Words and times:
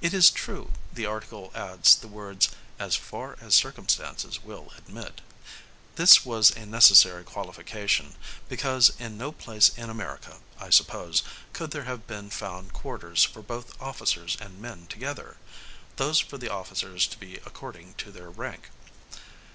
It 0.00 0.14
is 0.14 0.30
true, 0.30 0.70
the 0.94 1.04
article 1.04 1.52
adds 1.54 1.94
the 1.94 2.08
words, 2.08 2.48
'as 2.78 2.96
far 2.96 3.36
as 3.38 3.54
circumstances 3.54 4.42
will 4.42 4.72
admit.' 4.78 5.20
This 5.96 6.24
was 6.24 6.48
a 6.52 6.64
necessary 6.64 7.22
qualification; 7.22 8.14
because, 8.48 8.90
in 8.98 9.18
no 9.18 9.30
place 9.30 9.68
in 9.76 9.90
America, 9.90 10.38
I 10.58 10.70
suppose, 10.70 11.22
could 11.52 11.72
there 11.72 11.84
have 11.84 12.06
been 12.06 12.30
found 12.30 12.72
quarters 12.72 13.24
for 13.24 13.42
both 13.42 13.78
officers 13.78 14.38
and 14.40 14.58
men 14.58 14.86
together; 14.86 15.36
those 15.96 16.18
for 16.18 16.38
the 16.38 16.48
officers 16.50 17.06
to 17.08 17.18
be 17.18 17.36
according 17.44 17.92
to 17.98 18.10
their 18.10 18.30
rank. 18.30 18.70